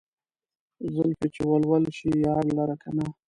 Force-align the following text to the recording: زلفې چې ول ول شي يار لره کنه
زلفې 0.95 1.27
چې 1.35 1.41
ول 1.47 1.63
ول 1.67 1.83
شي 1.97 2.09
يار 2.25 2.43
لره 2.57 2.75
کنه 2.83 3.05